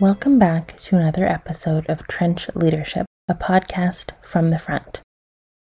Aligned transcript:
Welcome 0.00 0.38
back 0.38 0.78
to 0.84 0.96
another 0.96 1.26
episode 1.26 1.84
of 1.86 2.06
Trench 2.06 2.48
Leadership, 2.54 3.04
a 3.28 3.34
podcast 3.34 4.12
from 4.22 4.48
the 4.48 4.58
front. 4.58 5.02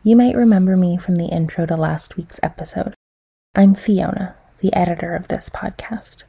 You 0.04 0.16
might 0.16 0.34
remember 0.34 0.74
me 0.74 0.96
from 0.96 1.16
the 1.16 1.26
intro 1.26 1.66
to 1.66 1.76
last 1.76 2.16
week's 2.16 2.40
episode. 2.42 2.94
I'm 3.54 3.74
Fiona, 3.74 4.34
the 4.60 4.72
editor 4.72 5.14
of 5.14 5.28
this 5.28 5.50
podcast. 5.50 6.22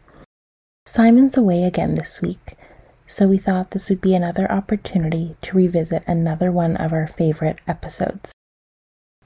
Simon's 0.85 1.37
away 1.37 1.63
again 1.63 1.95
this 1.95 2.21
week, 2.21 2.57
so 3.07 3.25
we 3.25 3.37
thought 3.37 3.71
this 3.71 3.87
would 3.87 4.01
be 4.01 4.15
another 4.15 4.51
opportunity 4.51 5.37
to 5.41 5.55
revisit 5.55 6.03
another 6.05 6.51
one 6.51 6.75
of 6.75 6.91
our 6.91 7.07
favorite 7.07 7.59
episodes. 7.69 8.33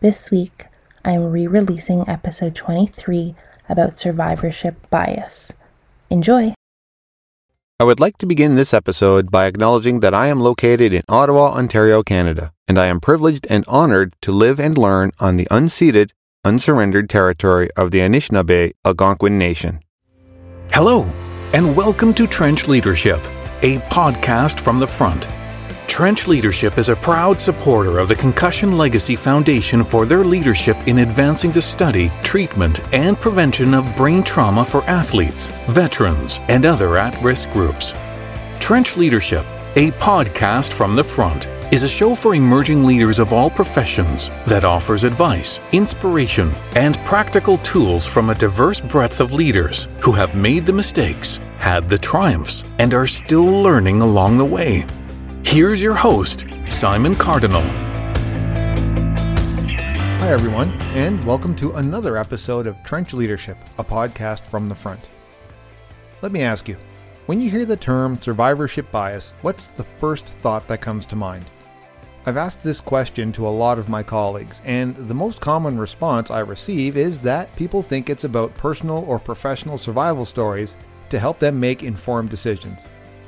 This 0.02 0.30
week, 0.30 0.67
I'm 1.03 1.31
re 1.31 1.48
releasing 1.48 2.07
episode 2.07 2.53
23 2.53 3.34
about 3.67 3.98
survivorship 3.98 4.88
bias. 4.91 5.52
Enjoy! 6.12 6.53
I 7.80 7.84
would 7.84 7.99
like 7.99 8.17
to 8.17 8.26
begin 8.26 8.55
this 8.55 8.73
episode 8.73 9.30
by 9.30 9.45
acknowledging 9.45 9.99
that 9.99 10.12
I 10.12 10.30
am 10.30 10.40
located 10.40 10.94
in 10.94 11.04
Ottawa, 11.08 11.52
Ontario, 11.52 12.02
Canada, 12.02 12.52
and 12.68 12.76
I 12.76 12.88
am 12.88 12.99
privileged 12.99 13.45
and 13.52 13.63
honored 13.68 14.16
to 14.23 14.31
live 14.31 14.59
and 14.59 14.76
learn 14.76 15.12
on 15.20 15.35
the 15.35 15.48
unceded, 15.52 16.09
unsurrendered 16.44 17.08
territory 17.08 17.70
of 17.77 17.91
the 17.91 17.99
Anishinaabe 17.99 18.73
Algonquin 18.84 19.38
Nation. 19.38 19.82
Hello, 20.71 21.04
and 21.54 21.77
welcome 21.77 22.16
to 22.16 22.26
Trench 22.26 22.68
Leadership, 22.68 23.20
a 23.62 23.77
podcast 23.91 24.59
from 24.59 24.80
the 24.80 24.88
front 24.88 25.27
Trench 25.97 26.27
Leadership 26.27 26.77
is 26.77 26.89
a 26.89 26.95
proud 26.95 27.41
supporter 27.41 27.97
of 27.97 28.07
the 28.07 28.15
Concussion 28.15 28.77
Legacy 28.77 29.15
Foundation 29.15 29.83
for 29.83 30.05
their 30.05 30.23
leadership 30.23 30.77
in 30.85 30.99
advancing 30.99 31.51
the 31.51 31.59
study, 31.59 32.12
treatment, 32.21 32.81
and 32.93 33.20
prevention 33.20 33.73
of 33.73 33.95
brain 33.95 34.21
trauma 34.21 34.63
for 34.63 34.84
athletes, 34.84 35.48
veterans, 35.65 36.39
and 36.49 36.67
other 36.67 36.98
at 36.98 37.20
risk 37.23 37.49
groups. 37.49 37.95
Trench 38.59 38.95
Leadership, 38.95 39.43
a 39.76 39.89
podcast 39.93 40.71
from 40.71 40.93
the 40.93 41.04
front, 41.04 41.48
is 41.73 41.81
a 41.81 41.89
show 41.89 42.13
for 42.13 42.35
emerging 42.35 42.84
leaders 42.84 43.17
of 43.17 43.34
all 43.34 43.49
professions 43.49 44.29
that 44.45 44.63
offers 44.63 45.04
advice, 45.04 45.59
inspiration, 45.71 46.51
and 46.76 46.99
practical 47.05 47.57
tools 47.70 48.05
from 48.05 48.29
a 48.29 48.35
diverse 48.35 48.79
breadth 48.79 49.20
of 49.20 49.34
leaders 49.34 49.87
who 50.01 50.11
have 50.11 50.35
made 50.35 50.67
the 50.67 50.71
mistakes, 50.71 51.39
had 51.57 51.89
the 51.89 51.98
triumphs, 51.98 52.63
and 52.77 52.93
are 52.93 53.07
still 53.07 53.63
learning 53.63 54.04
along 54.04 54.37
the 54.37 54.45
way. 54.45 54.85
Here's 55.48 55.81
your 55.81 55.95
host, 55.95 56.45
Simon 56.67 57.15
Cardinal. 57.15 57.62
Hi, 60.20 60.29
everyone, 60.29 60.73
and 60.91 61.23
welcome 61.23 61.55
to 61.55 61.71
another 61.76 62.17
episode 62.17 62.67
of 62.67 62.76
Trench 62.84 63.13
Leadership, 63.13 63.57
a 63.77 63.84
podcast 63.84 64.41
from 64.41 64.67
the 64.67 64.75
front. 64.75 65.07
Let 66.22 66.34
me 66.34 66.41
ask 66.41 66.67
you 66.67 66.75
when 67.28 67.39
you 67.39 67.50
hear 67.50 67.66
the 67.66 67.78
term 67.78 68.22
survivorship 68.22 68.91
bias, 68.91 69.31
what's 69.41 69.67
the 69.67 69.85
first 69.85 70.25
thought 70.25 70.67
that 70.67 70.81
comes 70.81 71.06
to 71.06 71.16
mind? 71.16 71.45
I've 72.25 72.35
asked 72.35 72.61
this 72.61 72.81
question 72.81 73.31
to 73.31 73.47
a 73.47 73.50
lot 73.50 73.79
of 73.79 73.88
my 73.88 74.03
colleagues, 74.03 74.61
and 74.66 74.97
the 74.97 75.16
most 75.16 75.39
common 75.39 75.78
response 75.78 76.29
I 76.29 76.39
receive 76.39 76.97
is 76.97 77.22
that 77.22 77.56
people 77.56 77.81
think 77.81 78.09
it's 78.09 78.25
about 78.25 78.53
personal 78.57 79.06
or 79.07 79.17
professional 79.17 79.78
survival 79.78 80.25
stories 80.25 80.75
to 81.09 81.17
help 81.17 81.39
them 81.39 81.57
make 81.57 81.84
informed 81.84 82.29
decisions. 82.29 82.81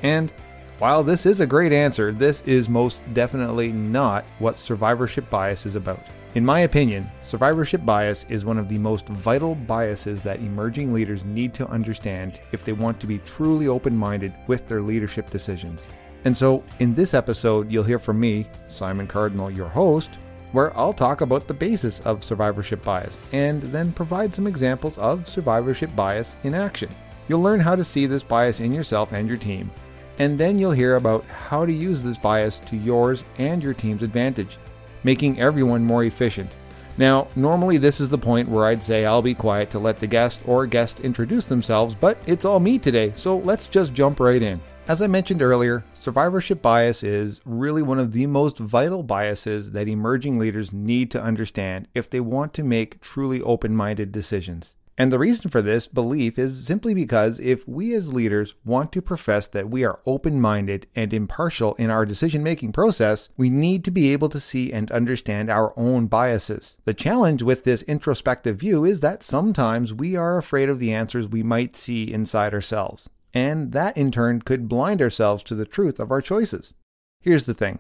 And 0.04 0.34
while 0.80 1.04
this 1.04 1.26
is 1.26 1.42
a 1.42 1.46
great 1.46 1.74
answer, 1.74 2.14
this 2.14 2.42
is 2.46 2.70
most 2.70 3.00
definitely 3.14 3.74
not 3.74 4.24
what 4.40 4.58
survivorship 4.58 5.30
bias 5.30 5.66
is 5.66 5.76
about. 5.76 6.00
In 6.36 6.46
my 6.46 6.62
opinion, 6.62 7.12
survivorship 7.22 7.86
bias 7.86 8.26
is 8.30 8.46
one 8.46 8.58
of 8.58 8.70
the 8.70 8.78
most 8.78 9.06
vital 9.08 9.56
biases 9.56 10.22
that 10.22 10.40
emerging 10.40 10.94
leaders 10.94 11.26
need 11.26 11.54
to 11.56 11.68
understand 11.68 12.40
if 12.54 12.64
they 12.64 12.72
want 12.72 12.98
to 13.02 13.08
be 13.08 13.18
truly 13.20 13.68
open 13.68 13.98
minded 13.98 14.34
with 14.48 14.70
their 14.70 14.82
leadership 14.82 15.30
decisions. 15.30 15.86
And 16.24 16.36
so, 16.36 16.64
in 16.80 16.96
this 16.96 17.14
episode, 17.14 17.70
you'll 17.70 17.84
hear 17.84 18.00
from 18.00 18.18
me, 18.18 18.48
Simon 18.68 19.08
Cardinal, 19.08 19.52
your 19.52 19.70
host, 19.70 20.12
where 20.54 20.76
I'll 20.78 20.94
talk 20.94 21.20
about 21.20 21.46
the 21.46 21.54
basis 21.54 22.00
of 22.02 22.24
survivorship 22.24 22.84
bias 22.84 23.18
and 23.34 23.62
then 23.64 23.92
provide 23.92 24.34
some 24.34 24.48
examples 24.48 24.98
of 24.98 25.28
survivorship 25.28 25.94
bias 25.94 26.38
in 26.44 26.54
action. 26.54 26.90
You'll 27.28 27.42
learn 27.42 27.60
how 27.60 27.76
to 27.76 27.84
see 27.84 28.06
this 28.06 28.24
bias 28.24 28.62
in 28.62 28.74
yourself 28.74 29.12
and 29.12 29.28
your 29.28 29.38
team 29.38 29.72
and 30.20 30.38
then 30.38 30.60
you'll 30.60 30.72
hear 30.72 30.98
about 30.98 31.26
how 31.26 31.66
to 31.66 31.72
use 31.72 32.04
this 32.04 32.18
bias 32.18 32.60
to 32.60 32.78
yours 32.78 33.24
and 33.38 33.64
your 33.64 33.74
team's 33.74 34.04
advantage, 34.04 34.58
making 35.04 35.40
everyone 35.40 35.84
more 35.84 36.04
efficient. 36.04 36.52
Now, 36.98 37.28
normally 37.38 37.78
this 37.78 38.02
is 38.02 38.10
the 38.10 38.18
point 38.18 38.50
where 38.50 38.66
I'd 38.66 38.84
say 38.84 39.06
I'll 39.06 39.22
be 39.22 39.34
quiet 39.34 39.72
to 39.72 39.80
let 39.80 39.98
the 39.98 40.08
guest 40.08 40.42
or 40.46 40.68
guest 40.68 41.00
introduce 41.00 41.46
themselves, 41.46 41.96
but 41.96 42.18
it's 42.26 42.44
all 42.44 42.60
me 42.60 42.78
today, 42.78 43.14
so 43.16 43.38
let's 43.38 43.68
just 43.68 43.94
jump 43.94 44.20
right 44.20 44.42
in. 44.42 44.60
As 44.90 45.02
I 45.02 45.08
mentioned 45.08 45.42
earlier, 45.42 45.86
survivorship 45.94 46.62
bias 46.62 47.04
is 47.04 47.40
really 47.46 47.84
one 47.84 48.00
of 48.00 48.12
the 48.12 48.26
most 48.26 48.58
vital 48.58 49.04
biases 49.04 49.72
that 49.72 49.88
emerging 49.88 50.40
leaders 50.40 50.74
need 50.74 51.10
to 51.12 51.22
understand 51.22 51.88
if 51.94 52.10
they 52.10 52.20
want 52.20 52.54
to 52.56 52.64
make 52.64 53.00
truly 53.00 53.42
open 53.44 53.76
minded 53.76 54.12
decisions. 54.12 54.76
And 55.00 55.14
the 55.14 55.18
reason 55.18 55.50
for 55.50 55.62
this 55.62 55.88
belief 55.88 56.38
is 56.38 56.68
simply 56.68 56.94
because 56.94 57.40
if 57.40 57.66
we 57.66 57.94
as 57.94 58.14
leaders 58.14 58.54
want 58.66 58.92
to 58.92 59.02
profess 59.02 59.48
that 59.48 59.70
we 59.70 59.86
are 59.86 60.02
open 60.06 60.42
minded 60.42 60.88
and 60.94 61.14
impartial 61.14 61.74
in 61.76 61.90
our 61.90 62.06
decision 62.06 62.44
making 62.44 62.74
process, 62.74 63.30
we 63.38 63.50
need 63.50 63.86
to 63.86 63.92
be 63.92 64.12
able 64.12 64.28
to 64.28 64.42
see 64.42 64.74
and 64.74 64.92
understand 64.92 65.50
our 65.50 65.74
own 65.78 66.08
biases. 66.08 66.78
The 66.84 66.94
challenge 66.94 67.42
with 67.42 67.64
this 67.64 67.82
introspective 67.84 68.58
view 68.58 68.84
is 68.84 69.00
that 69.00 69.24
sometimes 69.24 69.94
we 69.94 70.18
are 70.18 70.38
afraid 70.38 70.68
of 70.68 70.80
the 70.80 70.94
answers 70.94 71.30
we 71.30 71.44
might 71.44 71.78
see 71.78 72.12
inside 72.12 72.54
ourselves. 72.54 73.10
And 73.34 73.72
that 73.72 73.96
in 73.96 74.12
turn 74.12 74.42
could 74.42 74.68
blind 74.68 75.02
ourselves 75.02 75.44
to 75.44 75.56
the 75.56 75.66
truth 75.66 76.02
of 76.02 76.12
our 76.12 76.22
choices. 76.22 76.74
Here's 77.22 77.46
the 77.46 77.54
thing 77.54 77.80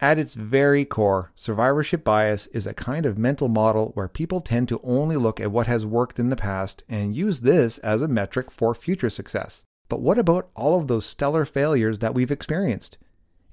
at 0.00 0.18
its 0.18 0.34
very 0.34 0.84
core, 0.84 1.30
survivorship 1.34 2.02
bias 2.02 2.46
is 2.48 2.66
a 2.66 2.74
kind 2.74 3.04
of 3.04 3.18
mental 3.18 3.48
model 3.48 3.90
where 3.94 4.08
people 4.08 4.40
tend 4.40 4.68
to 4.68 4.80
only 4.82 5.16
look 5.16 5.38
at 5.40 5.52
what 5.52 5.66
has 5.66 5.84
worked 5.84 6.18
in 6.18 6.30
the 6.30 6.36
past 6.36 6.82
and 6.88 7.14
use 7.14 7.42
this 7.42 7.78
as 7.78 8.00
a 8.00 8.08
metric 8.08 8.50
for 8.50 8.74
future 8.74 9.10
success. 9.10 9.64
But 9.88 10.00
what 10.00 10.18
about 10.18 10.48
all 10.54 10.78
of 10.78 10.86
those 10.86 11.04
stellar 11.04 11.44
failures 11.44 11.98
that 11.98 12.14
we've 12.14 12.30
experienced? 12.30 12.96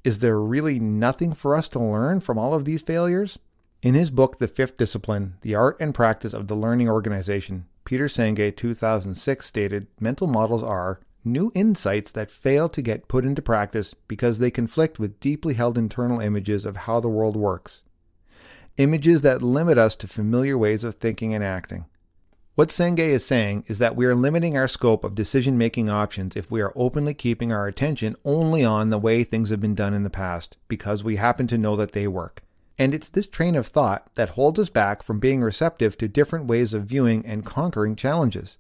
Is 0.04 0.20
there 0.20 0.40
really 0.40 0.80
nothing 0.80 1.34
for 1.34 1.56
us 1.56 1.68
to 1.70 1.80
learn 1.80 2.22
from 2.22 2.38
all 2.38 2.54
of 2.54 2.64
these 2.64 2.82
failures? 2.82 3.40
In 3.82 3.94
his 3.94 4.10
book, 4.10 4.40
The 4.40 4.48
Fifth 4.48 4.78
Discipline 4.78 5.36
The 5.42 5.56
Art 5.56 5.78
and 5.80 5.94
Practice 5.94 6.34
of 6.34 6.48
the 6.48 6.56
Learning 6.56 6.88
Organization, 6.88 7.66
Peter 7.84 8.06
Senge 8.06 8.56
2006 8.56 9.46
stated 9.46 9.88
mental 10.00 10.28
models 10.28 10.64
are 10.64 11.00
new 11.32 11.52
insights 11.54 12.12
that 12.14 12.32
fail 12.32 12.70
to 12.70 12.82
get 12.82 13.08
put 13.08 13.26
into 13.26 13.42
practice 13.42 13.94
because 14.08 14.40
they 14.40 14.52
conflict 14.52 15.00
with 15.00 15.20
deeply 15.20 15.54
held 15.54 15.78
internal 15.78 16.20
images 16.20 16.66
of 16.66 16.78
how 16.78 17.00
the 17.00 17.10
world 17.10 17.36
works. 17.36 17.84
Images 18.78 19.22
that 19.22 19.42
limit 19.42 19.78
us 19.78 19.96
to 19.98 20.08
familiar 20.08 20.58
ways 20.58 20.84
of 20.84 20.96
thinking 20.96 21.34
and 21.34 21.44
acting. 21.44 21.86
What 22.56 22.70
Senge 22.70 22.98
is 23.00 23.24
saying 23.24 23.66
is 23.68 23.78
that 23.78 23.96
we 23.96 24.08
are 24.08 24.16
limiting 24.16 24.58
our 24.58 24.68
scope 24.68 25.04
of 25.04 25.14
decision 25.14 25.60
making 25.60 25.92
options 25.92 26.36
if 26.36 26.50
we 26.50 26.62
are 26.62 26.74
openly 26.76 27.14
keeping 27.14 27.52
our 27.52 27.68
attention 27.68 28.16
only 28.26 28.66
on 28.66 28.90
the 28.90 28.98
way 28.98 29.24
things 29.24 29.52
have 29.52 29.62
been 29.62 29.76
done 29.76 29.94
in 29.94 30.02
the 30.02 30.10
past 30.10 30.58
because 30.68 31.04
we 31.04 31.18
happen 31.18 31.46
to 31.48 31.58
know 31.60 31.76
that 31.76 31.92
they 31.92 32.08
work. 32.08 32.42
And 32.80 32.96
it's 32.96 33.10
this 33.10 33.28
train 33.28 33.56
of 33.56 33.68
thought 33.68 34.14
that 34.16 34.30
holds 34.30 34.60
us 34.60 34.70
back 34.70 35.04
from 35.04 35.20
being 35.20 35.42
receptive 35.42 35.98
to 36.00 36.08
different 36.08 36.46
ways 36.46 36.74
of 36.74 36.86
viewing 36.86 37.26
and 37.26 37.46
conquering 37.46 37.96
challenges. 37.96 38.58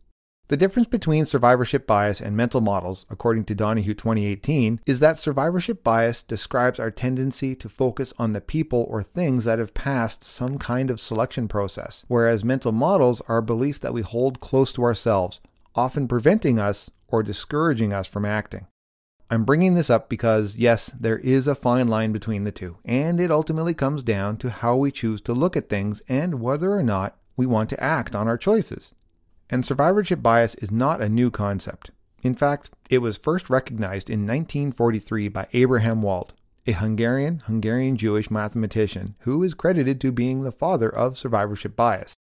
The 0.50 0.56
difference 0.56 0.88
between 0.88 1.25
survivorship 1.25 1.85
bias 1.85 2.22
and 2.22 2.38
mental 2.38 2.62
models, 2.62 3.06
according 3.09 3.44
to 3.46 3.56
Donahue 3.56 3.94
2018, 3.94 4.80
is 4.85 5.02
that 5.02 5.18
survivorship 5.18 5.84
bias 5.84 6.24
describes 6.24 6.80
our 6.80 6.90
tendency 6.90 7.53
to 7.56 7.68
focus 7.68 8.13
on 8.18 8.31
the 8.31 8.40
people 8.40 8.88
or 8.90 9.03
things 9.03 9.44
that 9.44 9.59
have 9.59 9.73
passed 9.73 10.23
some 10.23 10.58
kind 10.58 10.90
of 10.90 11.02
selection 11.02 11.49
process, 11.49 12.05
whereas 12.08 12.46
mental 12.46 12.72
models 12.72 13.22
are 13.28 13.41
beliefs 13.41 13.79
that 13.79 13.94
we 13.94 14.02
hold 14.02 14.40
close 14.40 14.72
to 14.72 14.84
ourselves, 14.84 15.41
often 15.76 16.08
preventing 16.08 16.59
us 16.59 16.90
or 17.09 17.23
discouraging 17.23 17.91
us 17.91 18.08
from 18.08 18.23
acting. 18.23 18.67
I'm 19.29 19.44
bringing 19.44 19.73
this 19.73 19.90
up 19.90 20.08
because, 20.08 20.55
yes, 20.55 20.90
there 20.97 21.20
is 21.20 21.47
a 21.47 21.55
fine 21.55 21.90
line 21.90 22.14
between 22.14 22.46
the 22.46 22.53
two, 22.53 22.78
and 22.85 23.20
it 23.20 23.32
ultimately 23.32 23.73
comes 23.73 24.02
down 24.02 24.38
to 24.38 24.49
how 24.49 24.78
we 24.78 24.91
choose 24.91 25.20
to 25.22 25.34
look 25.34 25.58
at 25.58 25.67
things 25.67 26.02
and 26.08 26.40
whether 26.40 26.72
or 26.72 26.84
not 26.84 27.17
we 27.35 27.46
want 27.46 27.70
to 27.72 27.84
act 27.84 28.16
on 28.16 28.29
our 28.29 28.38
choices. 28.38 28.94
And 29.49 29.66
survivorship 29.66 30.22
bias 30.22 30.55
is 30.55 30.72
not 30.72 31.02
a 31.02 31.08
new 31.08 31.32
concept. 31.32 31.91
In 32.22 32.34
fact, 32.34 32.72
it 32.90 32.97
was 32.97 33.17
first 33.17 33.49
recognized 33.49 34.09
in 34.09 34.22
1943 34.22 35.29
by 35.29 35.47
Abraham 35.53 36.02
Wald, 36.02 36.34
a 36.66 36.73
Hungarian 36.73 37.40
Hungarian 37.46 37.96
Jewish 37.96 38.29
mathematician 38.29 39.16
who 39.20 39.41
is 39.44 39.53
credited 39.53 40.02
to 40.02 40.11
being 40.11 40.44
the 40.44 40.52
father 40.52 40.90
of 40.94 41.17
survivorship 41.17 41.76
bias. 41.76 42.14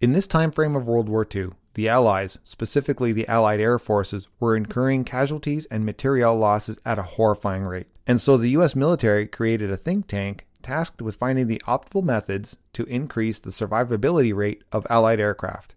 In 0.00 0.12
this 0.12 0.28
time 0.28 0.52
frame 0.52 0.76
of 0.76 0.86
World 0.86 1.08
War 1.08 1.26
II, 1.34 1.50
the 1.74 1.88
Allies, 1.88 2.38
specifically 2.44 3.10
the 3.10 3.26
Allied 3.26 3.58
air 3.58 3.80
forces, 3.80 4.28
were 4.38 4.56
incurring 4.56 5.02
casualties 5.02 5.66
and 5.66 5.84
material 5.84 6.36
losses 6.36 6.78
at 6.84 7.00
a 7.00 7.02
horrifying 7.02 7.64
rate. 7.64 7.88
And 8.06 8.20
so 8.20 8.36
the 8.36 8.50
US 8.50 8.76
military 8.76 9.26
created 9.26 9.72
a 9.72 9.76
think 9.76 10.06
tank 10.06 10.46
tasked 10.62 11.02
with 11.02 11.16
finding 11.16 11.48
the 11.48 11.62
optimal 11.66 12.04
methods 12.04 12.56
to 12.74 12.84
increase 12.84 13.40
the 13.40 13.50
survivability 13.50 14.34
rate 14.34 14.62
of 14.70 14.86
Allied 14.88 15.18
aircraft. 15.18 15.74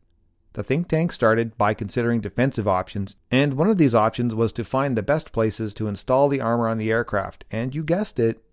The 0.57 0.63
think 0.63 0.87
tank 0.87 1.11
started 1.11 1.55
by 1.55 1.75
considering 1.75 2.19
defensive 2.19 2.67
options, 2.67 3.15
and 3.29 3.53
one 3.53 3.69
of 3.69 3.77
these 3.77 3.93
options 3.93 4.33
was 4.33 4.51
to 4.53 4.63
find 4.63 4.97
the 4.97 5.03
best 5.03 5.31
places 5.31 5.71
to 5.75 5.87
install 5.87 6.29
the 6.29 6.41
armor 6.41 6.67
on 6.67 6.79
the 6.79 6.91
aircraft, 6.91 7.45
and 7.51 7.75
you 7.75 7.83
guessed 7.83 8.17
it, 8.17 8.43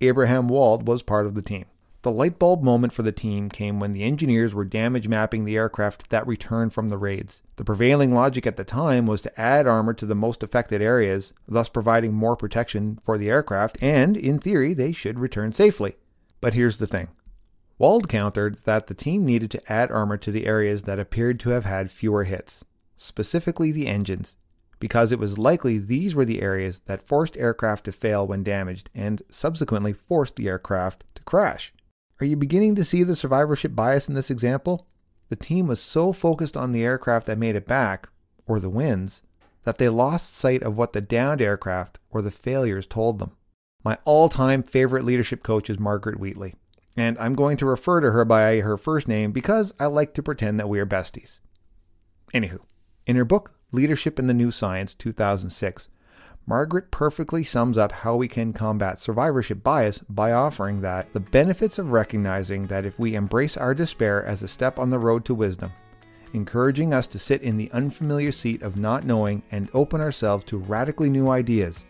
Abraham 0.00 0.48
Wald 0.48 0.88
was 0.88 1.04
part 1.04 1.24
of 1.24 1.36
the 1.36 1.40
team. 1.40 1.66
The 2.02 2.10
light 2.10 2.40
bulb 2.40 2.64
moment 2.64 2.92
for 2.92 3.02
the 3.02 3.12
team 3.12 3.48
came 3.48 3.78
when 3.78 3.92
the 3.92 4.02
engineers 4.02 4.56
were 4.56 4.64
damage 4.64 5.06
mapping 5.06 5.44
the 5.44 5.56
aircraft 5.56 6.10
that 6.10 6.26
returned 6.26 6.72
from 6.72 6.88
the 6.88 6.98
raids. 6.98 7.42
The 7.54 7.64
prevailing 7.64 8.12
logic 8.12 8.44
at 8.44 8.56
the 8.56 8.64
time 8.64 9.06
was 9.06 9.20
to 9.20 9.40
add 9.40 9.68
armor 9.68 9.94
to 9.94 10.04
the 10.04 10.16
most 10.16 10.42
affected 10.42 10.82
areas, 10.82 11.32
thus 11.46 11.68
providing 11.68 12.12
more 12.12 12.34
protection 12.34 12.98
for 13.04 13.16
the 13.16 13.30
aircraft, 13.30 13.78
and 13.80 14.16
in 14.16 14.40
theory, 14.40 14.74
they 14.74 14.90
should 14.90 15.20
return 15.20 15.52
safely. 15.52 15.94
But 16.40 16.54
here's 16.54 16.78
the 16.78 16.88
thing 16.88 17.10
Wald 17.82 18.08
countered 18.08 18.58
that 18.62 18.86
the 18.86 18.94
team 18.94 19.24
needed 19.24 19.50
to 19.50 19.72
add 19.72 19.90
armor 19.90 20.16
to 20.16 20.30
the 20.30 20.46
areas 20.46 20.82
that 20.82 21.00
appeared 21.00 21.40
to 21.40 21.50
have 21.50 21.64
had 21.64 21.90
fewer 21.90 22.22
hits, 22.22 22.64
specifically 22.96 23.72
the 23.72 23.88
engines, 23.88 24.36
because 24.78 25.10
it 25.10 25.18
was 25.18 25.36
likely 25.36 25.78
these 25.78 26.14
were 26.14 26.24
the 26.24 26.42
areas 26.42 26.78
that 26.84 27.04
forced 27.04 27.36
aircraft 27.36 27.84
to 27.84 27.90
fail 27.90 28.24
when 28.24 28.44
damaged 28.44 28.88
and 28.94 29.20
subsequently 29.28 29.92
forced 29.92 30.36
the 30.36 30.46
aircraft 30.46 31.02
to 31.16 31.24
crash. 31.24 31.72
Are 32.20 32.24
you 32.24 32.36
beginning 32.36 32.76
to 32.76 32.84
see 32.84 33.02
the 33.02 33.16
survivorship 33.16 33.74
bias 33.74 34.08
in 34.08 34.14
this 34.14 34.30
example? 34.30 34.86
The 35.28 35.34
team 35.34 35.66
was 35.66 35.80
so 35.80 36.12
focused 36.12 36.56
on 36.56 36.70
the 36.70 36.84
aircraft 36.84 37.26
that 37.26 37.36
made 37.36 37.56
it 37.56 37.66
back, 37.66 38.08
or 38.46 38.60
the 38.60 38.70
wins, 38.70 39.22
that 39.64 39.78
they 39.78 39.88
lost 39.88 40.36
sight 40.36 40.62
of 40.62 40.78
what 40.78 40.92
the 40.92 41.00
downed 41.00 41.42
aircraft 41.42 41.98
or 42.10 42.22
the 42.22 42.30
failures 42.30 42.86
told 42.86 43.18
them. 43.18 43.32
My 43.82 43.98
all 44.04 44.28
time 44.28 44.62
favorite 44.62 45.04
leadership 45.04 45.42
coach 45.42 45.68
is 45.68 45.80
Margaret 45.80 46.20
Wheatley, 46.20 46.54
and 46.96 47.18
I'm 47.18 47.34
going 47.34 47.56
to 47.58 47.66
refer 47.66 48.00
to 48.00 48.12
her 48.12 48.24
by 48.24 48.60
her 48.60 48.76
first 48.76 49.08
name 49.08 49.32
because 49.32 49.72
I 49.80 49.86
like 49.86 50.14
to 50.14 50.22
pretend 50.22 50.58
that 50.58 50.68
we 50.68 50.78
are 50.78 50.86
besties. 50.86 51.38
Anywho, 52.34 52.60
in 53.06 53.16
her 53.16 53.24
book 53.24 53.52
Leadership 53.72 54.18
in 54.18 54.26
the 54.26 54.34
New 54.34 54.50
Science 54.50 54.94
2006, 54.94 55.88
Margaret 56.46 56.90
perfectly 56.90 57.44
sums 57.44 57.78
up 57.78 57.92
how 57.92 58.16
we 58.16 58.28
can 58.28 58.52
combat 58.52 59.00
survivorship 59.00 59.62
bias 59.62 60.00
by 60.08 60.32
offering 60.32 60.80
that 60.80 61.12
the 61.12 61.20
benefits 61.20 61.78
of 61.78 61.92
recognizing 61.92 62.66
that 62.66 62.84
if 62.84 62.98
we 62.98 63.14
embrace 63.14 63.56
our 63.56 63.74
despair 63.74 64.24
as 64.24 64.42
a 64.42 64.48
step 64.48 64.78
on 64.78 64.90
the 64.90 64.98
road 64.98 65.24
to 65.24 65.34
wisdom, 65.34 65.72
encouraging 66.34 66.92
us 66.92 67.06
to 67.06 67.18
sit 67.18 67.42
in 67.42 67.56
the 67.56 67.70
unfamiliar 67.72 68.32
seat 68.32 68.62
of 68.62 68.76
not 68.76 69.04
knowing 69.04 69.42
and 69.52 69.70
open 69.72 70.00
ourselves 70.00 70.44
to 70.44 70.58
radically 70.58 71.08
new 71.08 71.28
ideas. 71.28 71.86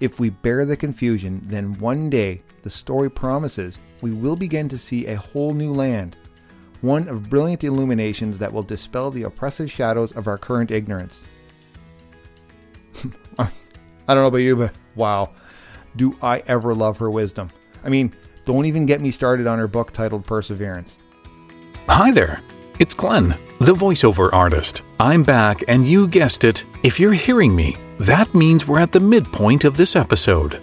If 0.00 0.18
we 0.18 0.30
bear 0.30 0.64
the 0.64 0.78
confusion, 0.78 1.42
then 1.44 1.74
one 1.74 2.08
day, 2.08 2.42
the 2.62 2.70
story 2.70 3.10
promises, 3.10 3.78
we 4.00 4.12
will 4.12 4.34
begin 4.34 4.66
to 4.70 4.78
see 4.78 5.06
a 5.06 5.16
whole 5.16 5.52
new 5.52 5.72
land, 5.72 6.16
one 6.80 7.06
of 7.06 7.28
brilliant 7.28 7.64
illuminations 7.64 8.38
that 8.38 8.50
will 8.50 8.62
dispel 8.62 9.10
the 9.10 9.24
oppressive 9.24 9.70
shadows 9.70 10.12
of 10.12 10.26
our 10.26 10.38
current 10.38 10.70
ignorance. 10.70 11.22
I 13.38 13.50
don't 14.08 14.16
know 14.16 14.26
about 14.26 14.38
you, 14.38 14.56
but 14.56 14.72
wow, 14.94 15.32
do 15.96 16.16
I 16.22 16.42
ever 16.46 16.74
love 16.74 16.96
her 16.96 17.10
wisdom. 17.10 17.50
I 17.84 17.90
mean, 17.90 18.14
don't 18.46 18.64
even 18.64 18.86
get 18.86 19.02
me 19.02 19.10
started 19.10 19.46
on 19.46 19.58
her 19.58 19.68
book 19.68 19.92
titled 19.92 20.24
Perseverance. 20.26 20.98
Hi 21.88 22.10
there, 22.10 22.40
it's 22.78 22.94
Glenn, 22.94 23.36
the 23.58 23.74
voiceover 23.74 24.32
artist. 24.32 24.82
I'm 24.98 25.24
back, 25.24 25.62
and 25.68 25.86
you 25.86 26.08
guessed 26.08 26.44
it. 26.44 26.64
If 26.82 26.98
you're 26.98 27.12
hearing 27.12 27.54
me, 27.54 27.76
that 28.00 28.34
means 28.34 28.66
we're 28.66 28.80
at 28.80 28.92
the 28.92 29.00
midpoint 29.00 29.64
of 29.64 29.76
this 29.76 29.96
episode. 29.96 30.60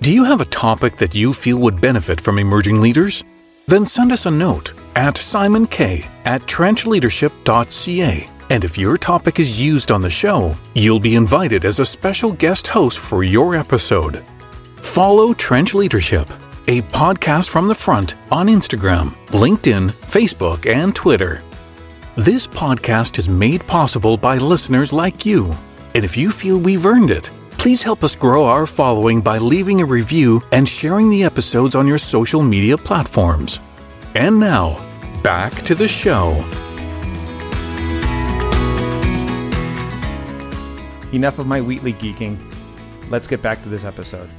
Do 0.00 0.12
you 0.12 0.24
have 0.24 0.40
a 0.40 0.46
topic 0.46 0.96
that 0.96 1.14
you 1.14 1.32
feel 1.32 1.58
would 1.58 1.80
benefit 1.80 2.20
from 2.20 2.38
emerging 2.38 2.80
leaders? 2.80 3.24
Then 3.66 3.84
send 3.84 4.12
us 4.12 4.26
a 4.26 4.30
note 4.30 4.72
at 4.94 5.16
simonk 5.16 6.06
at 6.24 6.42
trenchleadership.ca 6.42 8.28
and 8.50 8.64
if 8.64 8.78
your 8.78 8.96
topic 8.96 9.38
is 9.40 9.60
used 9.60 9.90
on 9.90 10.00
the 10.00 10.10
show, 10.10 10.56
you'll 10.74 11.00
be 11.00 11.16
invited 11.16 11.64
as 11.64 11.80
a 11.80 11.86
special 11.86 12.32
guest 12.32 12.66
host 12.66 12.98
for 12.98 13.22
your 13.22 13.54
episode. 13.54 14.24
Follow 14.76 15.34
Trench 15.34 15.74
Leadership, 15.74 16.30
a 16.66 16.80
podcast 16.82 17.50
from 17.50 17.68
the 17.68 17.74
front 17.74 18.14
on 18.30 18.46
Instagram, 18.46 19.14
LinkedIn, 19.28 19.90
Facebook, 19.90 20.66
and 20.66 20.94
Twitter. 20.94 21.42
This 22.16 22.46
podcast 22.46 23.18
is 23.18 23.28
made 23.28 23.66
possible 23.66 24.16
by 24.16 24.38
listeners 24.38 24.92
like 24.92 25.26
you. 25.26 25.54
And 25.94 26.04
if 26.04 26.16
you 26.16 26.30
feel 26.30 26.58
we've 26.58 26.86
earned 26.86 27.10
it, 27.10 27.30
please 27.52 27.82
help 27.82 28.04
us 28.04 28.14
grow 28.14 28.44
our 28.44 28.66
following 28.66 29.20
by 29.20 29.38
leaving 29.38 29.80
a 29.80 29.84
review 29.84 30.42
and 30.52 30.68
sharing 30.68 31.10
the 31.10 31.24
episodes 31.24 31.74
on 31.74 31.86
your 31.86 31.98
social 31.98 32.42
media 32.42 32.76
platforms. 32.76 33.58
And 34.14 34.38
now, 34.38 34.84
back 35.22 35.52
to 35.62 35.74
the 35.74 35.88
show. 35.88 36.32
Enough 41.12 41.38
of 41.38 41.46
my 41.46 41.60
Wheatley 41.60 41.94
geeking. 41.94 42.38
Let's 43.10 43.26
get 43.26 43.40
back 43.40 43.62
to 43.62 43.68
this 43.68 43.84
episode. 43.84 44.30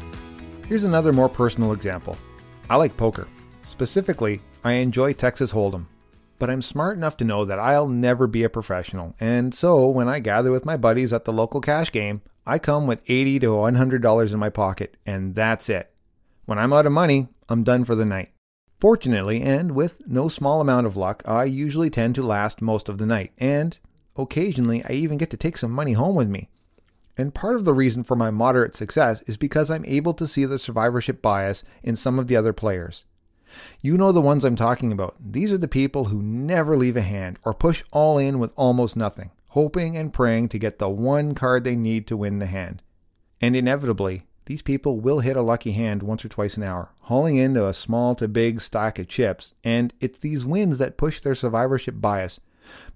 Here's 0.67 0.83
another 0.83 1.11
more 1.11 1.27
personal 1.27 1.73
example. 1.73 2.15
I 2.69 2.75
like 2.75 2.95
poker. 2.95 3.27
Specifically, 3.63 4.39
I 4.63 4.73
enjoy 4.73 5.13
Texas 5.13 5.51
Hold'em. 5.51 5.85
But 6.39 6.49
I'm 6.49 6.61
smart 6.61 6.97
enough 6.97 7.17
to 7.17 7.25
know 7.25 7.45
that 7.45 7.59
I'll 7.59 7.89
never 7.89 8.25
be 8.25 8.43
a 8.43 8.49
professional, 8.49 9.13
and 9.19 9.53
so 9.53 9.89
when 9.89 10.07
I 10.07 10.19
gather 10.19 10.51
with 10.51 10.65
my 10.65 10.77
buddies 10.77 11.13
at 11.13 11.25
the 11.25 11.33
local 11.33 11.59
cash 11.59 11.91
game, 11.91 12.21
I 12.47 12.57
come 12.57 12.87
with 12.87 13.03
80 13.07 13.39
to 13.41 13.47
$100 13.47 14.33
in 14.33 14.39
my 14.39 14.49
pocket, 14.49 14.97
and 15.05 15.35
that's 15.35 15.69
it. 15.69 15.91
When 16.45 16.57
I'm 16.57 16.73
out 16.73 16.85
of 16.85 16.93
money, 16.93 17.27
I'm 17.49 17.63
done 17.63 17.83
for 17.83 17.93
the 17.93 18.05
night. 18.05 18.31
Fortunately, 18.79 19.41
and 19.41 19.73
with 19.73 20.01
no 20.07 20.29
small 20.29 20.61
amount 20.61 20.87
of 20.87 20.95
luck, 20.95 21.21
I 21.25 21.43
usually 21.43 21.89
tend 21.89 22.15
to 22.15 22.23
last 22.23 22.61
most 22.61 22.87
of 22.87 22.97
the 22.97 23.05
night, 23.05 23.33
and 23.37 23.77
occasionally 24.15 24.81
I 24.85 24.93
even 24.93 25.17
get 25.17 25.29
to 25.31 25.37
take 25.37 25.57
some 25.57 25.71
money 25.71 25.93
home 25.93 26.15
with 26.15 26.29
me. 26.29 26.49
And 27.17 27.35
part 27.35 27.57
of 27.57 27.65
the 27.65 27.73
reason 27.73 28.03
for 28.03 28.15
my 28.15 28.31
moderate 28.31 28.75
success 28.75 29.21
is 29.23 29.35
because 29.35 29.69
I'm 29.69 29.83
able 29.85 30.13
to 30.13 30.25
see 30.25 30.45
the 30.45 30.57
survivorship 30.57 31.21
bias 31.21 31.65
in 31.83 31.97
some 31.97 32.17
of 32.17 32.27
the 32.27 32.37
other 32.37 32.53
players. 32.53 33.03
You 33.81 33.97
know 33.97 34.11
the 34.11 34.21
ones 34.21 34.43
I'm 34.43 34.55
talking 34.55 34.91
about. 34.91 35.15
These 35.19 35.51
are 35.51 35.57
the 35.57 35.67
people 35.67 36.05
who 36.05 36.21
never 36.21 36.75
leave 36.77 36.97
a 36.97 37.01
hand 37.01 37.39
or 37.43 37.53
push 37.53 37.83
all 37.91 38.17
in 38.17 38.39
with 38.39 38.53
almost 38.55 38.95
nothing, 38.95 39.31
hoping 39.49 39.97
and 39.97 40.13
praying 40.13 40.49
to 40.49 40.59
get 40.59 40.79
the 40.79 40.89
one 40.89 41.35
card 41.35 41.63
they 41.63 41.75
need 41.75 42.07
to 42.07 42.17
win 42.17 42.39
the 42.39 42.45
hand. 42.45 42.81
And 43.41 43.55
inevitably, 43.55 44.25
these 44.45 44.61
people 44.61 44.99
will 44.99 45.19
hit 45.19 45.37
a 45.37 45.41
lucky 45.41 45.73
hand 45.73 46.01
once 46.01 46.25
or 46.25 46.29
twice 46.29 46.57
an 46.57 46.63
hour, 46.63 46.91
hauling 47.01 47.37
into 47.37 47.67
a 47.67 47.73
small 47.73 48.15
to 48.15 48.27
big 48.27 48.61
stack 48.61 48.97
of 48.97 49.07
chips, 49.07 49.53
and 49.63 49.93
it's 49.99 50.17
these 50.17 50.45
wins 50.45 50.79
that 50.79 50.97
push 50.97 51.19
their 51.19 51.35
survivorship 51.35 52.01
bias 52.01 52.39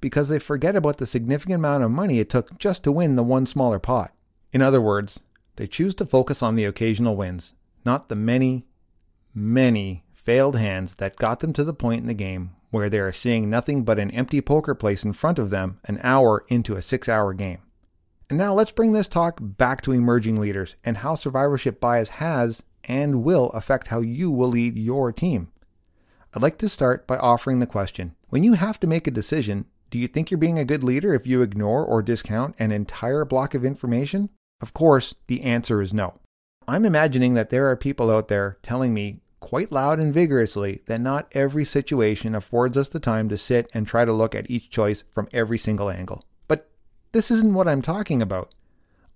because 0.01 0.29
they 0.29 0.39
forget 0.39 0.75
about 0.75 0.97
the 0.97 1.05
significant 1.05 1.55
amount 1.55 1.83
of 1.83 1.91
money 1.91 2.19
it 2.19 2.29
took 2.29 2.57
just 2.57 2.83
to 2.83 2.91
win 2.91 3.15
the 3.15 3.23
one 3.23 3.45
smaller 3.45 3.79
pot. 3.79 4.13
In 4.51 4.61
other 4.61 4.81
words, 4.81 5.19
they 5.55 5.67
choose 5.67 5.95
to 5.95 6.05
focus 6.05 6.41
on 6.41 6.55
the 6.55 6.65
occasional 6.65 7.15
wins, 7.15 7.53
not 7.85 8.09
the 8.09 8.15
many, 8.15 8.65
many 9.33 10.02
failed 10.23 10.55
hands 10.55 10.95
that 10.95 11.17
got 11.17 11.41
them 11.41 11.53
to 11.53 11.63
the 11.63 11.73
point 11.73 12.01
in 12.01 12.07
the 12.07 12.13
game 12.13 12.51
where 12.71 12.89
they 12.89 12.99
are 12.99 13.11
seeing 13.11 13.49
nothing 13.49 13.83
but 13.83 13.99
an 13.99 14.09
empty 14.11 14.41
poker 14.41 14.73
place 14.73 15.03
in 15.03 15.13
front 15.13 15.37
of 15.37 15.51
them 15.51 15.79
an 15.85 15.99
hour 16.01 16.43
into 16.47 16.75
a 16.75 16.81
six 16.81 17.07
hour 17.07 17.33
game. 17.33 17.59
And 18.29 18.39
now 18.39 18.53
let's 18.53 18.71
bring 18.71 18.93
this 18.93 19.07
talk 19.07 19.37
back 19.41 19.81
to 19.81 19.91
emerging 19.91 20.39
leaders 20.39 20.75
and 20.83 20.97
how 20.97 21.13
survivorship 21.13 21.79
bias 21.79 22.09
has 22.09 22.63
and 22.83 23.23
will 23.23 23.49
affect 23.49 23.89
how 23.89 23.99
you 23.99 24.31
will 24.31 24.47
lead 24.47 24.77
your 24.77 25.11
team. 25.11 25.51
I'd 26.33 26.41
like 26.41 26.57
to 26.59 26.69
start 26.69 27.05
by 27.05 27.17
offering 27.17 27.59
the 27.59 27.67
question 27.67 28.15
When 28.29 28.43
you 28.43 28.53
have 28.53 28.79
to 28.79 28.87
make 28.87 29.05
a 29.05 29.11
decision, 29.11 29.65
do 29.91 29.99
you 29.99 30.07
think 30.07 30.31
you're 30.31 30.39
being 30.39 30.57
a 30.57 30.65
good 30.65 30.83
leader 30.83 31.13
if 31.13 31.27
you 31.27 31.43
ignore 31.43 31.85
or 31.85 32.01
discount 32.01 32.55
an 32.57 32.71
entire 32.71 33.23
block 33.23 33.53
of 33.53 33.63
information? 33.63 34.29
Of 34.61 34.73
course, 34.73 35.13
the 35.27 35.43
answer 35.43 35.81
is 35.81 35.93
no. 35.93 36.15
I'm 36.67 36.85
imagining 36.85 37.35
that 37.35 37.51
there 37.51 37.69
are 37.69 37.75
people 37.75 38.09
out 38.09 38.29
there 38.29 38.57
telling 38.63 38.93
me 38.93 39.19
quite 39.43 39.73
loud 39.73 39.99
and 39.99 40.13
vigorously 40.13 40.81
that 40.85 41.01
not 41.01 41.27
every 41.33 41.65
situation 41.65 42.33
affords 42.33 42.77
us 42.77 42.87
the 42.87 42.97
time 42.97 43.27
to 43.27 43.37
sit 43.37 43.69
and 43.73 43.85
try 43.85 44.05
to 44.05 44.13
look 44.13 44.33
at 44.33 44.49
each 44.49 44.69
choice 44.69 45.03
from 45.11 45.27
every 45.33 45.57
single 45.57 45.89
angle. 45.89 46.23
But 46.47 46.69
this 47.11 47.29
isn't 47.29 47.53
what 47.53 47.67
I'm 47.67 47.81
talking 47.81 48.21
about. 48.21 48.55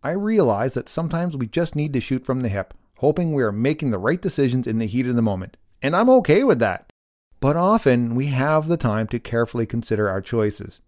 I 0.03 0.11
realize 0.11 0.73
that 0.73 0.89
sometimes 0.89 1.37
we 1.37 1.47
just 1.47 1.77
need 1.77 1.93
to 1.93 2.01
shoot 2.01 2.25
from 2.25 2.41
the 2.41 2.49
hip, 2.49 2.73
hoping 2.97 3.33
we 3.33 3.41
are 3.41 3.53
making 3.53 3.91
the 3.91 3.97
right 3.97 4.21
decisions 4.21 4.67
in 4.67 4.79
the 4.79 4.85
heat 4.85 5.07
of 5.07 5.15
the 5.15 5.21
moment. 5.21 5.55
And 5.81 5.95
I'm 5.95 6.09
okay 6.09 6.43
with 6.43 6.59
that. 6.59 6.91
But 7.39 7.55
often 7.55 8.13
we 8.13 8.25
have 8.25 8.67
the 8.67 8.75
time 8.75 9.07
to 9.07 9.19
carefully 9.19 9.65
consider 9.65 10.09
our 10.09 10.21
choices. 10.21 10.81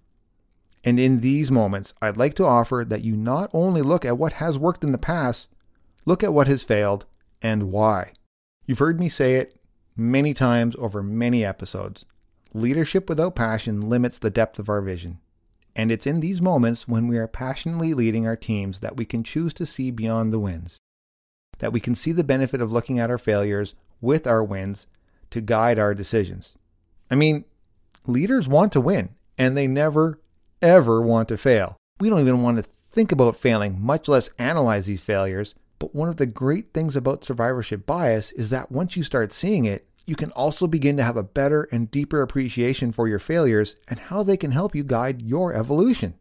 And 0.83 0.99
in 0.99 1.21
these 1.21 1.49
moments, 1.49 1.93
I'd 2.01 2.17
like 2.17 2.33
to 2.35 2.45
offer 2.45 2.83
that 2.85 3.05
you 3.05 3.15
not 3.15 3.49
only 3.53 3.81
look 3.81 4.03
at 4.03 4.17
what 4.17 4.33
has 4.33 4.59
worked 4.59 4.83
in 4.83 4.91
the 4.91 4.97
past, 4.97 5.47
look 6.05 6.23
at 6.23 6.33
what 6.33 6.47
has 6.47 6.63
failed 6.65 7.05
and 7.41 7.71
why. 7.71 8.11
You've 8.69 8.77
heard 8.77 8.99
me 8.99 9.09
say 9.09 9.37
it 9.37 9.59
many 9.97 10.31
times 10.31 10.75
over 10.77 11.01
many 11.01 11.43
episodes. 11.43 12.05
Leadership 12.53 13.09
without 13.09 13.35
passion 13.35 13.89
limits 13.89 14.19
the 14.19 14.29
depth 14.29 14.59
of 14.59 14.69
our 14.69 14.79
vision. 14.79 15.17
And 15.75 15.91
it's 15.91 16.05
in 16.05 16.19
these 16.19 16.39
moments 16.39 16.87
when 16.87 17.07
we 17.07 17.17
are 17.17 17.27
passionately 17.27 17.95
leading 17.95 18.27
our 18.27 18.35
teams 18.35 18.77
that 18.81 18.95
we 18.95 19.05
can 19.05 19.23
choose 19.23 19.55
to 19.55 19.65
see 19.65 19.89
beyond 19.89 20.31
the 20.31 20.37
wins, 20.37 20.77
that 21.57 21.73
we 21.73 21.79
can 21.79 21.95
see 21.95 22.11
the 22.11 22.23
benefit 22.23 22.61
of 22.61 22.71
looking 22.71 22.99
at 22.99 23.09
our 23.09 23.17
failures 23.17 23.73
with 24.01 24.27
our 24.27 24.43
wins 24.43 24.85
to 25.31 25.41
guide 25.41 25.79
our 25.79 25.95
decisions. 25.95 26.53
I 27.09 27.15
mean, 27.15 27.45
leaders 28.05 28.47
want 28.47 28.71
to 28.73 28.81
win, 28.81 29.15
and 29.35 29.57
they 29.57 29.65
never, 29.65 30.21
ever 30.61 31.01
want 31.01 31.27
to 31.29 31.39
fail. 31.39 31.75
We 31.99 32.11
don't 32.11 32.19
even 32.19 32.43
want 32.43 32.57
to 32.57 32.69
think 32.91 33.11
about 33.11 33.35
failing, 33.35 33.81
much 33.81 34.07
less 34.07 34.29
analyze 34.37 34.85
these 34.85 35.01
failures. 35.01 35.55
But 35.79 35.95
one 35.95 36.09
of 36.09 36.17
the 36.17 36.25
great 36.25 36.73
things 36.73 36.95
about 36.95 37.23
survivorship 37.23 37.85
bias 37.85 38.31
is 38.31 38.49
that 38.49 38.71
once 38.71 38.97
you 38.97 39.03
start 39.03 39.31
seeing 39.31 39.65
it, 39.65 39.87
you 40.05 40.15
can 40.15 40.31
also 40.31 40.67
begin 40.67 40.97
to 40.97 41.03
have 41.03 41.17
a 41.17 41.23
better 41.23 41.67
and 41.71 41.89
deeper 41.89 42.21
appreciation 42.21 42.91
for 42.91 43.07
your 43.07 43.19
failures 43.19 43.75
and 43.87 43.99
how 43.99 44.23
they 44.23 44.37
can 44.37 44.51
help 44.51 44.75
you 44.75 44.83
guide 44.83 45.21
your 45.21 45.53
evolution. 45.53 46.15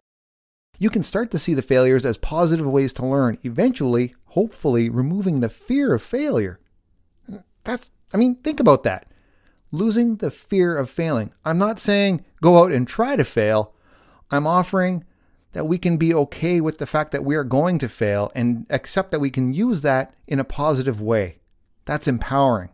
You 0.78 0.90
can 0.90 1.02
start 1.02 1.30
to 1.32 1.38
see 1.38 1.54
the 1.54 1.62
failures 1.62 2.04
as 2.04 2.18
positive 2.18 2.66
ways 2.66 2.92
to 2.94 3.06
learn, 3.06 3.38
eventually, 3.42 4.14
hopefully, 4.26 4.88
removing 4.88 5.40
the 5.40 5.48
fear 5.48 5.92
of 5.94 6.02
failure. 6.02 6.60
That's, 7.64 7.90
I 8.14 8.16
mean, 8.16 8.36
think 8.36 8.60
about 8.60 8.84
that. 8.84 9.10
Losing 9.72 10.16
the 10.16 10.30
fear 10.30 10.76
of 10.76 10.88
failing. 10.88 11.32
I'm 11.44 11.58
not 11.58 11.80
saying 11.80 12.24
go 12.40 12.62
out 12.62 12.70
and 12.70 12.86
try 12.86 13.16
to 13.16 13.24
fail. 13.24 13.74
I'm 14.30 14.46
offering 14.46 15.04
that 15.52 15.66
we 15.66 15.78
can 15.78 15.96
be 15.96 16.14
okay 16.14 16.60
with 16.60 16.78
the 16.78 16.86
fact 16.86 17.12
that 17.12 17.24
we 17.24 17.34
are 17.34 17.44
going 17.44 17.78
to 17.78 17.88
fail 17.88 18.30
and 18.34 18.66
accept 18.70 19.10
that 19.10 19.20
we 19.20 19.30
can 19.30 19.52
use 19.52 19.80
that 19.80 20.14
in 20.26 20.38
a 20.38 20.44
positive 20.44 21.00
way. 21.00 21.38
That's 21.84 22.08
empowering. 22.08 22.70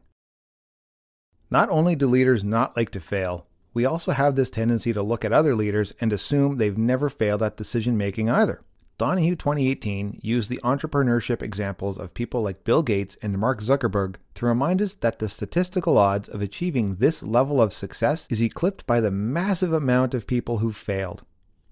Not 1.50 1.71
only 1.71 1.95
do 1.95 2.07
leaders 2.07 2.43
not 2.43 2.76
like 2.76 2.90
to 2.90 3.00
fail, 3.00 3.47
we 3.73 3.85
also 3.85 4.12
have 4.12 4.35
this 4.35 4.50
tendency 4.50 4.93
to 4.93 5.02
look 5.02 5.25
at 5.25 5.33
other 5.33 5.54
leaders 5.54 5.93
and 6.00 6.12
assume 6.12 6.57
they've 6.57 6.78
never 6.78 7.09
failed 7.09 7.43
at 7.43 7.57
decision 7.57 7.97
making 7.97 8.31
either. 8.31 8.62
Donahue 8.97 9.35
2018 9.35 10.21
used 10.23 10.49
the 10.49 10.61
entrepreneurship 10.62 11.43
examples 11.43 11.99
of 11.99 12.14
people 12.14 12.43
like 12.43 12.62
Bill 12.62 12.83
Gates 12.83 13.16
and 13.21 13.37
Mark 13.37 13.61
Zuckerberg 13.61 14.16
to 14.37 14.47
remind 14.47 14.81
us 14.81 14.95
that 14.95 15.19
the 15.19 15.28
statistical 15.28 15.99
odds 15.99 16.28
of 16.28 16.40
achieving 16.40 16.97
this 16.97 17.21
level 17.21 17.61
of 17.61 17.73
success 17.73 18.28
is 18.31 18.40
eclipsed 18.40 18.87
by 18.87 19.00
the 19.00 19.11
massive 19.11 19.73
amount 19.73 20.14
of 20.14 20.28
people 20.28 20.59
who've 20.59 20.76
failed. 20.76 21.25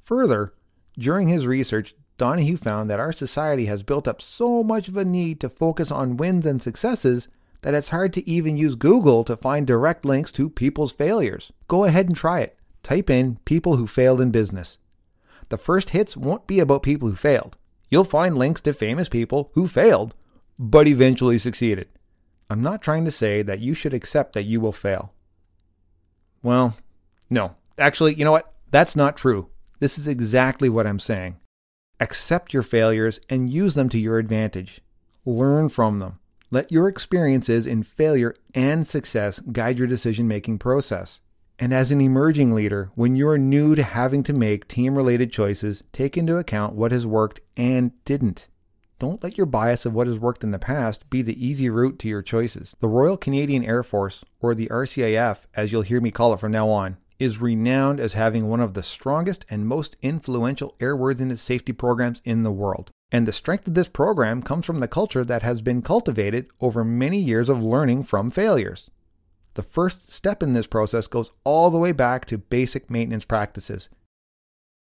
Further, 0.02 0.52
during 0.98 1.28
his 1.28 1.46
research, 1.46 1.94
Donahue 2.18 2.56
found 2.56 2.88
that 2.90 3.00
our 3.00 3.12
society 3.12 3.66
has 3.66 3.82
built 3.82 4.06
up 4.06 4.20
so 4.20 4.62
much 4.62 4.88
of 4.88 4.96
a 4.96 5.04
need 5.04 5.40
to 5.40 5.48
focus 5.48 5.90
on 5.90 6.16
wins 6.16 6.46
and 6.46 6.62
successes 6.62 7.28
that 7.62 7.74
it's 7.74 7.88
hard 7.88 8.12
to 8.12 8.28
even 8.28 8.56
use 8.56 8.74
Google 8.74 9.24
to 9.24 9.36
find 9.36 9.66
direct 9.66 10.04
links 10.04 10.30
to 10.32 10.50
people's 10.50 10.92
failures. 10.92 11.52
Go 11.68 11.84
ahead 11.84 12.06
and 12.06 12.16
try 12.16 12.40
it. 12.40 12.56
Type 12.82 13.08
in 13.08 13.36
people 13.44 13.76
who 13.76 13.86
failed 13.86 14.20
in 14.20 14.30
business. 14.30 14.78
The 15.48 15.58
first 15.58 15.90
hits 15.90 16.16
won't 16.16 16.46
be 16.46 16.60
about 16.60 16.82
people 16.82 17.08
who 17.08 17.14
failed. 17.14 17.56
You'll 17.90 18.04
find 18.04 18.36
links 18.36 18.60
to 18.62 18.72
famous 18.72 19.08
people 19.08 19.50
who 19.54 19.68
failed, 19.68 20.14
but 20.58 20.88
eventually 20.88 21.38
succeeded. 21.38 21.88
I'm 22.50 22.62
not 22.62 22.82
trying 22.82 23.04
to 23.04 23.10
say 23.10 23.42
that 23.42 23.60
you 23.60 23.74
should 23.74 23.94
accept 23.94 24.32
that 24.32 24.44
you 24.44 24.60
will 24.60 24.72
fail. 24.72 25.12
Well, 26.42 26.76
no. 27.30 27.54
Actually, 27.78 28.14
you 28.14 28.24
know 28.24 28.32
what? 28.32 28.52
That's 28.70 28.96
not 28.96 29.16
true. 29.16 29.48
This 29.82 29.98
is 29.98 30.06
exactly 30.06 30.68
what 30.68 30.86
I'm 30.86 31.00
saying. 31.00 31.40
Accept 31.98 32.54
your 32.54 32.62
failures 32.62 33.18
and 33.28 33.50
use 33.50 33.74
them 33.74 33.88
to 33.88 33.98
your 33.98 34.20
advantage. 34.20 34.80
Learn 35.26 35.68
from 35.68 35.98
them. 35.98 36.20
Let 36.52 36.70
your 36.70 36.86
experiences 36.86 37.66
in 37.66 37.82
failure 37.82 38.36
and 38.54 38.86
success 38.86 39.40
guide 39.40 39.78
your 39.78 39.88
decision 39.88 40.28
making 40.28 40.60
process. 40.60 41.20
And 41.58 41.74
as 41.74 41.90
an 41.90 42.00
emerging 42.00 42.54
leader, 42.54 42.92
when 42.94 43.16
you're 43.16 43.38
new 43.38 43.74
to 43.74 43.82
having 43.82 44.22
to 44.22 44.32
make 44.32 44.68
team 44.68 44.96
related 44.96 45.32
choices, 45.32 45.82
take 45.92 46.16
into 46.16 46.36
account 46.36 46.76
what 46.76 46.92
has 46.92 47.04
worked 47.04 47.40
and 47.56 47.90
didn't. 48.04 48.46
Don't 49.00 49.20
let 49.24 49.36
your 49.36 49.46
bias 49.46 49.84
of 49.84 49.94
what 49.94 50.06
has 50.06 50.16
worked 50.16 50.44
in 50.44 50.52
the 50.52 50.60
past 50.60 51.10
be 51.10 51.22
the 51.22 51.44
easy 51.44 51.68
route 51.68 51.98
to 51.98 52.08
your 52.08 52.22
choices. 52.22 52.76
The 52.78 52.86
Royal 52.86 53.16
Canadian 53.16 53.64
Air 53.64 53.82
Force, 53.82 54.24
or 54.38 54.54
the 54.54 54.68
RCAF, 54.68 55.38
as 55.56 55.72
you'll 55.72 55.82
hear 55.82 56.00
me 56.00 56.12
call 56.12 56.32
it 56.34 56.38
from 56.38 56.52
now 56.52 56.68
on, 56.68 56.98
is 57.22 57.40
renowned 57.40 58.00
as 58.00 58.14
having 58.14 58.48
one 58.48 58.58
of 58.58 58.74
the 58.74 58.82
strongest 58.82 59.46
and 59.48 59.64
most 59.64 59.96
influential 60.02 60.74
airworthiness 60.80 61.38
safety 61.38 61.72
programs 61.72 62.20
in 62.24 62.42
the 62.42 62.50
world. 62.50 62.90
And 63.12 63.28
the 63.28 63.32
strength 63.32 63.68
of 63.68 63.74
this 63.74 63.88
program 63.88 64.42
comes 64.42 64.66
from 64.66 64.80
the 64.80 64.88
culture 64.88 65.24
that 65.24 65.42
has 65.42 65.62
been 65.62 65.82
cultivated 65.82 66.48
over 66.60 66.84
many 66.84 67.18
years 67.18 67.48
of 67.48 67.62
learning 67.62 68.02
from 68.02 68.32
failures. 68.32 68.90
The 69.54 69.62
first 69.62 70.10
step 70.10 70.42
in 70.42 70.54
this 70.54 70.66
process 70.66 71.06
goes 71.06 71.30
all 71.44 71.70
the 71.70 71.78
way 71.78 71.92
back 71.92 72.24
to 72.24 72.38
basic 72.38 72.90
maintenance 72.90 73.24
practices. 73.24 73.88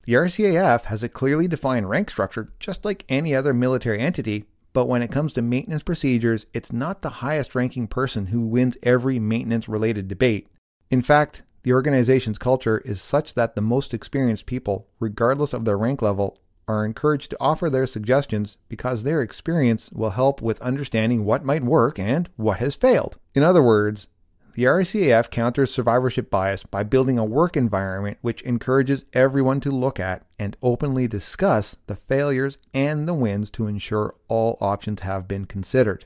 The 0.06 0.14
RCAF 0.14 0.86
has 0.86 1.04
a 1.04 1.10
clearly 1.10 1.50
defined 1.50 1.90
rank 1.90 2.10
structure 2.10 2.54
just 2.58 2.86
like 2.86 3.04
any 3.10 3.36
other 3.36 3.54
military 3.54 4.00
entity, 4.00 4.46
but 4.72 4.86
when 4.86 5.02
it 5.02 5.12
comes 5.12 5.34
to 5.34 5.42
maintenance 5.42 5.84
procedures, 5.84 6.46
it's 6.54 6.72
not 6.72 7.02
the 7.02 7.10
highest 7.10 7.54
ranking 7.54 7.88
person 7.88 8.28
who 8.28 8.40
wins 8.40 8.78
every 8.82 9.20
maintenance 9.20 9.68
related 9.68 10.08
debate. 10.08 10.48
In 10.90 11.02
fact, 11.02 11.44
the 11.64 11.74
organization's 11.74 12.38
culture 12.38 12.80
is 12.80 13.02
such 13.02 13.34
that 13.34 13.56
the 13.56 13.62
most 13.62 13.94
experienced 13.94 14.46
people, 14.46 14.88
regardless 15.00 15.54
of 15.54 15.66
their 15.66 15.78
rank 15.78 16.02
level, 16.02 16.40
are 16.68 16.86
encouraged 16.86 17.32
to 17.32 17.38
offer 17.40 17.70
their 17.70 17.88
suggestions 17.88 18.58
because 18.68 19.04
their 19.04 19.22
experience 19.22 19.92
will 19.92 20.12
help 20.12 20.42
with 20.42 20.62
understanding 20.62 21.26
what 21.26 21.44
might 21.44 21.64
work 21.64 21.98
and 21.98 22.30
what 22.36 22.60
has 22.60 22.76
failed. 22.76 23.18
In 23.34 23.42
other 23.42 23.64
words, 23.64 24.08
the 24.54 24.66
RCAF 24.66 25.30
counters 25.30 25.74
survivorship 25.74 26.30
bias 26.30 26.64
by 26.64 26.84
building 26.84 27.18
a 27.18 27.26
work 27.26 27.56
environment 27.56 28.18
which 28.22 28.42
encourages 28.42 29.06
everyone 29.14 29.60
to 29.62 29.72
look 29.72 30.00
at 30.00 30.26
and 30.38 30.58
openly 30.62 31.08
discuss 31.08 31.78
the 31.88 31.96
failures 31.96 32.58
and 32.74 33.08
the 33.08 33.14
wins 33.14 33.50
to 33.52 33.68
ensure 33.68 34.16
all 34.28 34.58
options 34.60 35.02
have 35.02 35.28
been 35.28 35.46
considered. 35.46 36.06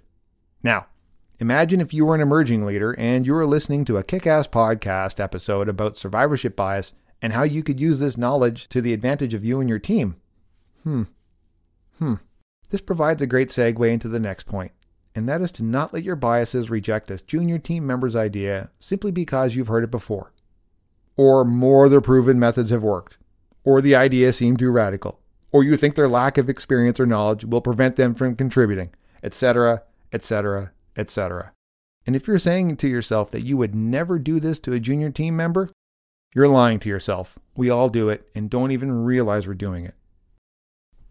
Now, 0.61 0.85
imagine 1.39 1.81
if 1.81 1.93
you 1.93 2.05
were 2.05 2.15
an 2.15 2.21
emerging 2.21 2.65
leader 2.65 2.93
and 2.97 3.25
you 3.25 3.33
were 3.33 3.45
listening 3.45 3.85
to 3.85 3.97
a 3.97 4.03
kick 4.03 4.27
ass 4.27 4.47
podcast 4.47 5.19
episode 5.19 5.67
about 5.69 5.97
survivorship 5.97 6.55
bias 6.55 6.93
and 7.21 7.33
how 7.33 7.43
you 7.43 7.63
could 7.63 7.79
use 7.79 7.99
this 7.99 8.17
knowledge 8.17 8.67
to 8.67 8.81
the 8.81 8.93
advantage 8.93 9.33
of 9.33 9.45
you 9.45 9.61
and 9.61 9.69
your 9.69 9.79
team. 9.79 10.17
Hmm. 10.83 11.03
Hmm. 11.97 12.15
This 12.69 12.81
provides 12.81 13.21
a 13.21 13.27
great 13.27 13.47
segue 13.47 13.89
into 13.89 14.09
the 14.09 14.19
next 14.19 14.45
point, 14.45 14.73
and 15.15 15.29
that 15.29 15.41
is 15.41 15.51
to 15.53 15.63
not 15.63 15.93
let 15.93 16.03
your 16.03 16.17
biases 16.17 16.69
reject 16.69 17.07
this 17.07 17.21
junior 17.21 17.57
team 17.57 17.87
member's 17.87 18.15
idea 18.15 18.71
simply 18.79 19.11
because 19.11 19.55
you've 19.55 19.69
heard 19.69 19.85
it 19.85 19.91
before. 19.91 20.33
Or 21.15 21.45
more 21.45 21.87
their 21.87 22.01
proven 22.01 22.39
methods 22.39 22.71
have 22.71 22.83
worked. 22.83 23.17
Or 23.63 23.79
the 23.79 23.95
idea 23.95 24.33
seemed 24.33 24.59
too 24.59 24.71
radical. 24.71 25.21
Or 25.53 25.63
you 25.63 25.77
think 25.77 25.95
their 25.95 26.09
lack 26.09 26.37
of 26.37 26.49
experience 26.49 26.99
or 26.99 27.05
knowledge 27.05 27.45
will 27.45 27.61
prevent 27.61 27.95
them 27.95 28.15
from 28.15 28.35
contributing, 28.35 28.89
etc., 29.21 29.83
etc., 30.11 30.72
etc. 30.97 31.53
And 32.05 32.15
if 32.15 32.27
you're 32.27 32.39
saying 32.39 32.77
to 32.77 32.87
yourself 32.87 33.31
that 33.31 33.45
you 33.45 33.57
would 33.57 33.73
never 33.73 34.19
do 34.19 34.39
this 34.39 34.59
to 34.59 34.73
a 34.73 34.79
junior 34.79 35.09
team 35.09 35.35
member, 35.35 35.69
you're 36.35 36.47
lying 36.47 36.79
to 36.79 36.89
yourself. 36.89 37.37
We 37.55 37.69
all 37.69 37.89
do 37.89 38.09
it 38.09 38.27
and 38.35 38.49
don't 38.49 38.71
even 38.71 39.03
realize 39.03 39.47
we're 39.47 39.53
doing 39.53 39.85
it. 39.85 39.95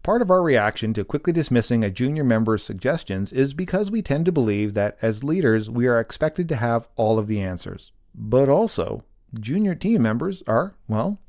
Part 0.03 0.21
of 0.21 0.29
our 0.29 0.43
reaction 0.43 0.93
to 0.95 1.05
quickly 1.05 1.31
dismissing 1.31 1.83
a 1.83 1.89
junior 1.89 2.25
member's 2.25 2.61
suggestions 2.61 3.31
is 3.31 3.53
because 3.53 3.89
we 3.89 4.01
tend 4.01 4.25
to 4.25 4.33
believe 4.33 4.73
that 4.73 4.97
as 5.01 5.23
leaders 5.23 5.69
we 5.69 5.87
are 5.87 5.99
expected 5.99 6.49
to 6.49 6.57
have 6.57 6.89
all 6.97 7.17
of 7.17 7.27
the 7.27 7.39
answers. 7.41 7.93
But 8.13 8.49
also, 8.49 9.05
junior 9.39 9.75
team 9.75 10.01
members 10.01 10.43
are, 10.45 10.75
well, 10.89 11.19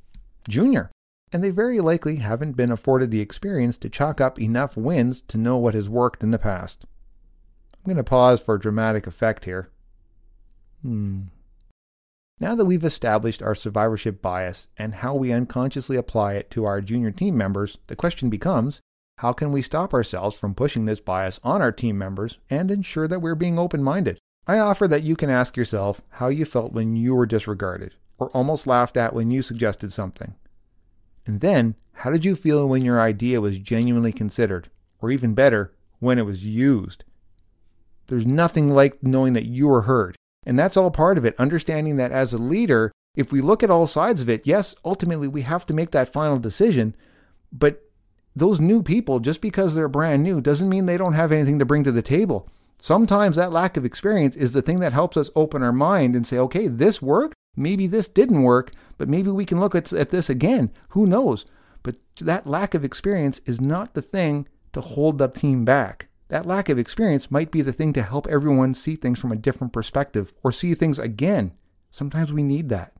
junior, 0.48 0.90
and 1.32 1.42
they 1.42 1.50
very 1.50 1.80
likely 1.80 2.16
haven't 2.16 2.56
been 2.56 2.72
afforded 2.72 3.12
the 3.12 3.20
experience 3.20 3.76
to 3.78 3.88
chalk 3.88 4.20
up 4.20 4.40
enough 4.40 4.76
wins 4.76 5.20
to 5.28 5.38
know 5.38 5.56
what 5.56 5.74
has 5.74 5.88
worked 5.88 6.24
in 6.24 6.32
the 6.32 6.38
past. 6.38 6.84
I'm 7.84 7.92
going 7.92 7.96
to 7.98 8.04
pause 8.08 8.40
for 8.40 8.56
dramatic 8.56 9.06
effect 9.06 9.44
here. 9.44 9.68
Hmm. 10.80 11.24
Now 12.40 12.54
that 12.54 12.64
we've 12.64 12.82
established 12.82 13.42
our 13.42 13.54
survivorship 13.54 14.22
bias 14.22 14.68
and 14.78 14.94
how 14.94 15.14
we 15.14 15.32
unconsciously 15.32 15.96
apply 15.98 16.34
it 16.34 16.50
to 16.52 16.64
our 16.64 16.80
junior 16.80 17.10
team 17.10 17.36
members, 17.36 17.76
the 17.88 17.94
question 17.94 18.30
becomes 18.30 18.80
how 19.18 19.34
can 19.34 19.52
we 19.52 19.60
stop 19.60 19.92
ourselves 19.92 20.38
from 20.38 20.54
pushing 20.54 20.86
this 20.86 20.98
bias 20.98 21.38
on 21.44 21.60
our 21.60 21.70
team 21.70 21.98
members 21.98 22.38
and 22.48 22.70
ensure 22.70 23.06
that 23.06 23.20
we're 23.20 23.34
being 23.34 23.58
open 23.58 23.82
minded? 23.82 24.18
I 24.46 24.58
offer 24.58 24.88
that 24.88 25.02
you 25.02 25.14
can 25.14 25.28
ask 25.28 25.54
yourself 25.54 26.00
how 26.08 26.28
you 26.28 26.46
felt 26.46 26.72
when 26.72 26.96
you 26.96 27.14
were 27.14 27.26
disregarded 27.26 27.94
or 28.18 28.30
almost 28.30 28.66
laughed 28.66 28.96
at 28.96 29.14
when 29.14 29.30
you 29.30 29.42
suggested 29.42 29.92
something. 29.92 30.34
And 31.26 31.40
then, 31.40 31.74
how 31.92 32.10
did 32.10 32.24
you 32.24 32.34
feel 32.34 32.66
when 32.66 32.84
your 32.84 33.00
idea 33.00 33.40
was 33.40 33.58
genuinely 33.58 34.12
considered, 34.12 34.70
or 35.00 35.10
even 35.10 35.34
better, 35.34 35.74
when 35.98 36.18
it 36.18 36.26
was 36.26 36.46
used? 36.46 37.04
There's 38.06 38.26
nothing 38.26 38.68
like 38.68 39.02
knowing 39.02 39.32
that 39.32 39.46
you 39.46 39.68
were 39.68 39.82
heard 39.82 40.16
and 40.46 40.58
that's 40.58 40.76
all 40.76 40.90
part 40.90 41.18
of 41.18 41.24
it. 41.24 41.34
Understanding 41.38 41.96
that 41.96 42.12
as 42.12 42.32
a 42.32 42.38
leader, 42.38 42.92
if 43.16 43.32
we 43.32 43.40
look 43.40 43.62
at 43.62 43.70
all 43.70 43.86
sides 43.86 44.22
of 44.22 44.28
it, 44.28 44.46
yes, 44.46 44.74
ultimately 44.84 45.28
we 45.28 45.42
have 45.42 45.66
to 45.66 45.74
make 45.74 45.90
that 45.92 46.12
final 46.12 46.38
decision. 46.38 46.94
But 47.52 47.82
those 48.36 48.60
new 48.60 48.82
people, 48.82 49.20
just 49.20 49.40
because 49.40 49.74
they're 49.74 49.88
brand 49.88 50.22
new, 50.22 50.40
doesn't 50.40 50.68
mean 50.68 50.86
they 50.86 50.98
don't 50.98 51.12
have 51.14 51.32
anything 51.32 51.58
to 51.60 51.64
bring 51.64 51.84
to 51.84 51.92
the 51.92 52.02
table. 52.02 52.48
Sometimes 52.80 53.36
that 53.36 53.52
lack 53.52 53.76
of 53.76 53.84
experience 53.84 54.36
is 54.36 54.52
the 54.52 54.62
thing 54.62 54.80
that 54.80 54.92
helps 54.92 55.16
us 55.16 55.30
open 55.34 55.62
our 55.62 55.72
mind 55.72 56.14
and 56.14 56.26
say, 56.26 56.38
okay, 56.38 56.66
this 56.66 57.00
worked. 57.00 57.34
Maybe 57.56 57.86
this 57.86 58.08
didn't 58.08 58.42
work, 58.42 58.72
but 58.98 59.08
maybe 59.08 59.30
we 59.30 59.44
can 59.44 59.60
look 59.60 59.76
at, 59.76 59.92
at 59.92 60.10
this 60.10 60.28
again. 60.28 60.72
Who 60.90 61.06
knows? 61.06 61.46
But 61.84 61.96
that 62.20 62.48
lack 62.48 62.74
of 62.74 62.84
experience 62.84 63.40
is 63.46 63.60
not 63.60 63.94
the 63.94 64.02
thing 64.02 64.48
to 64.72 64.80
hold 64.80 65.18
the 65.18 65.28
team 65.28 65.64
back. 65.64 66.08
That 66.34 66.46
lack 66.46 66.68
of 66.68 66.80
experience 66.80 67.30
might 67.30 67.52
be 67.52 67.62
the 67.62 67.72
thing 67.72 67.92
to 67.92 68.02
help 68.02 68.26
everyone 68.26 68.74
see 68.74 68.96
things 68.96 69.20
from 69.20 69.30
a 69.30 69.36
different 69.36 69.72
perspective 69.72 70.34
or 70.42 70.50
see 70.50 70.74
things 70.74 70.98
again. 70.98 71.52
Sometimes 71.92 72.32
we 72.32 72.42
need 72.42 72.70
that. 72.70 72.92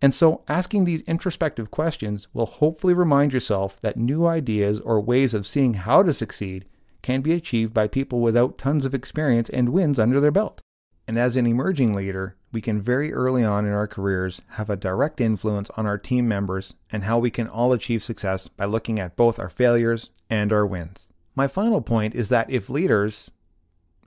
And 0.00 0.14
so, 0.14 0.44
asking 0.48 0.86
these 0.86 1.02
introspective 1.02 1.70
questions 1.70 2.28
will 2.32 2.46
hopefully 2.46 2.94
remind 2.94 3.34
yourself 3.34 3.78
that 3.80 3.98
new 3.98 4.26
ideas 4.26 4.80
or 4.80 4.98
ways 4.98 5.34
of 5.34 5.46
seeing 5.46 5.74
how 5.74 6.02
to 6.02 6.14
succeed 6.14 6.64
can 7.02 7.20
be 7.20 7.34
achieved 7.34 7.74
by 7.74 7.86
people 7.86 8.20
without 8.20 8.56
tons 8.56 8.86
of 8.86 8.94
experience 8.94 9.50
and 9.50 9.74
wins 9.74 9.98
under 9.98 10.18
their 10.18 10.30
belt. 10.30 10.62
And 11.06 11.18
as 11.18 11.36
an 11.36 11.46
emerging 11.46 11.92
leader, 11.94 12.36
we 12.50 12.62
can 12.62 12.80
very 12.80 13.12
early 13.12 13.44
on 13.44 13.66
in 13.66 13.72
our 13.74 13.88
careers 13.88 14.40
have 14.52 14.70
a 14.70 14.76
direct 14.76 15.20
influence 15.20 15.68
on 15.76 15.84
our 15.84 15.98
team 15.98 16.26
members 16.26 16.72
and 16.90 17.04
how 17.04 17.18
we 17.18 17.30
can 17.30 17.46
all 17.46 17.74
achieve 17.74 18.02
success 18.02 18.48
by 18.48 18.64
looking 18.64 18.98
at 18.98 19.16
both 19.16 19.38
our 19.38 19.50
failures 19.50 20.08
and 20.30 20.50
our 20.50 20.64
wins. 20.64 21.09
My 21.34 21.46
final 21.46 21.80
point 21.80 22.14
is 22.14 22.28
that 22.28 22.50
if 22.50 22.68
leaders, 22.68 23.30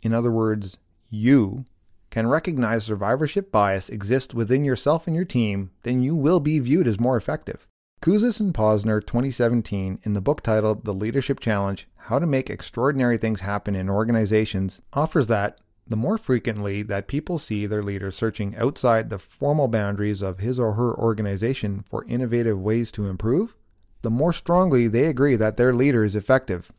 in 0.02 0.14
other 0.14 0.32
words, 0.32 0.78
you, 1.10 1.66
can 2.10 2.28
recognize 2.28 2.84
survivorship 2.84 3.52
bias 3.52 3.90
exists 3.90 4.34
within 4.34 4.64
yourself 4.64 5.08
and 5.08 5.16
your 5.16 5.26
team, 5.26 5.72
then 5.82 6.04
you 6.04 6.16
will 6.16 6.40
be 6.40 6.60
viewed 6.60 6.88
as 6.88 7.00
more 7.00 7.18
effective. 7.18 7.68
Kouzes 8.04 8.40
and 8.40 8.54
Posner 8.54 9.00
2017, 9.00 10.00
in 10.04 10.14
the 10.14 10.22
book 10.22 10.44
titled 10.44 10.84
The 10.84 10.94
Leadership 10.94 11.40
Challenge 11.40 11.88
How 11.96 12.20
to 12.20 12.28
Make 12.28 12.50
Extraordinary 12.50 13.18
Things 13.18 13.40
Happen 13.40 13.76
in 13.76 13.90
Organizations, 13.90 14.82
offers 14.92 15.28
that 15.28 15.58
the 15.88 15.96
more 15.96 16.18
frequently 16.18 16.84
that 16.84 17.08
people 17.08 17.40
see 17.40 17.66
their 17.66 17.82
leader 17.82 18.12
searching 18.12 18.56
outside 18.58 19.10
the 19.10 19.18
formal 19.18 19.68
boundaries 19.68 20.22
of 20.22 20.40
his 20.40 20.60
or 20.60 20.74
her 20.74 20.94
organization 20.94 21.84
for 21.90 22.06
innovative 22.06 22.60
ways 22.60 22.92
to 22.92 23.08
improve, 23.08 23.56
the 24.02 24.10
more 24.10 24.34
strongly 24.34 24.88
they 24.88 25.06
agree 25.06 25.36
that 25.36 25.58
their 25.58 25.74
leader 25.74 26.04
is 26.04 26.16
effective. 26.16 26.72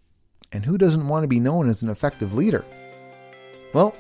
And 0.53 0.65
who 0.65 0.79
doesn't 0.79 1.09
want 1.09 1.25
to 1.25 1.29
be 1.29 1.41
known 1.41 1.69
as 1.69 1.83
an 1.83 1.89
effective 1.89 2.35
leader? 2.35 2.65
Well, 3.73 3.95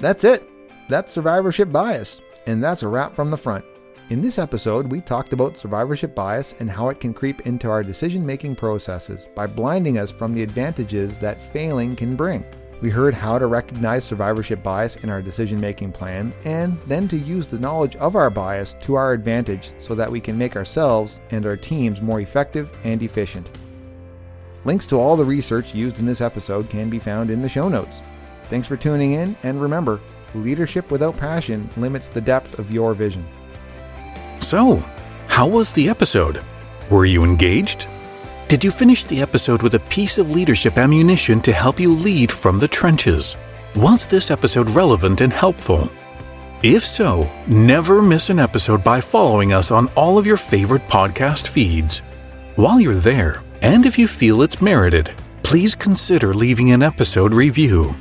that's 0.00 0.24
it. 0.24 0.48
That's 0.88 1.12
survivorship 1.12 1.72
bias, 1.72 2.20
and 2.46 2.62
that's 2.62 2.82
a 2.82 2.88
wrap 2.88 3.14
from 3.14 3.30
the 3.30 3.36
front. 3.36 3.64
In 4.08 4.20
this 4.20 4.38
episode, 4.38 4.86
we 4.86 5.00
talked 5.00 5.32
about 5.32 5.56
survivorship 5.56 6.14
bias 6.14 6.54
and 6.60 6.70
how 6.70 6.90
it 6.90 7.00
can 7.00 7.12
creep 7.12 7.46
into 7.46 7.68
our 7.68 7.82
decision 7.82 8.24
making 8.24 8.54
processes 8.54 9.26
by 9.34 9.48
blinding 9.48 9.98
us 9.98 10.12
from 10.12 10.32
the 10.32 10.44
advantages 10.44 11.18
that 11.18 11.42
failing 11.52 11.96
can 11.96 12.14
bring. 12.14 12.44
We 12.82 12.90
heard 12.90 13.14
how 13.14 13.38
to 13.38 13.46
recognize 13.46 14.04
survivorship 14.04 14.62
bias 14.62 14.96
in 14.96 15.10
our 15.10 15.22
decision 15.22 15.58
making 15.58 15.92
plan 15.92 16.32
and 16.44 16.78
then 16.82 17.08
to 17.08 17.16
use 17.16 17.48
the 17.48 17.58
knowledge 17.58 17.96
of 17.96 18.14
our 18.14 18.30
bias 18.30 18.76
to 18.82 18.94
our 18.94 19.12
advantage 19.12 19.72
so 19.80 19.94
that 19.94 20.12
we 20.12 20.20
can 20.20 20.38
make 20.38 20.54
ourselves 20.54 21.20
and 21.30 21.46
our 21.46 21.56
teams 21.56 22.00
more 22.00 22.20
effective 22.20 22.70
and 22.84 23.02
efficient. 23.02 23.48
Links 24.66 24.84
to 24.86 24.96
all 24.96 25.14
the 25.14 25.24
research 25.24 25.76
used 25.76 26.00
in 26.00 26.06
this 26.06 26.20
episode 26.20 26.68
can 26.68 26.90
be 26.90 26.98
found 26.98 27.30
in 27.30 27.40
the 27.40 27.48
show 27.48 27.68
notes. 27.68 28.00
Thanks 28.50 28.66
for 28.66 28.76
tuning 28.76 29.12
in, 29.12 29.36
and 29.44 29.62
remember, 29.62 30.00
leadership 30.34 30.90
without 30.90 31.16
passion 31.16 31.70
limits 31.76 32.08
the 32.08 32.20
depth 32.20 32.58
of 32.58 32.72
your 32.72 32.92
vision. 32.92 33.24
So, 34.40 34.84
how 35.28 35.46
was 35.46 35.72
the 35.72 35.88
episode? 35.88 36.42
Were 36.90 37.04
you 37.04 37.22
engaged? 37.22 37.86
Did 38.48 38.64
you 38.64 38.72
finish 38.72 39.04
the 39.04 39.22
episode 39.22 39.62
with 39.62 39.74
a 39.74 39.86
piece 39.94 40.18
of 40.18 40.32
leadership 40.32 40.78
ammunition 40.78 41.40
to 41.42 41.52
help 41.52 41.78
you 41.78 41.92
lead 41.92 42.32
from 42.32 42.58
the 42.58 42.66
trenches? 42.66 43.36
Was 43.76 44.04
this 44.04 44.32
episode 44.32 44.70
relevant 44.70 45.20
and 45.20 45.32
helpful? 45.32 45.88
If 46.64 46.84
so, 46.84 47.30
never 47.46 48.02
miss 48.02 48.30
an 48.30 48.40
episode 48.40 48.82
by 48.82 49.00
following 49.00 49.52
us 49.52 49.70
on 49.70 49.86
all 49.94 50.18
of 50.18 50.26
your 50.26 50.36
favorite 50.36 50.88
podcast 50.88 51.46
feeds. 51.46 52.00
While 52.56 52.80
you're 52.80 52.94
there, 52.94 53.42
and 53.62 53.86
if 53.86 53.98
you 53.98 54.06
feel 54.08 54.42
it's 54.42 54.62
merited, 54.62 55.14
please 55.42 55.74
consider 55.74 56.34
leaving 56.34 56.72
an 56.72 56.82
episode 56.82 57.34
review. 57.34 57.94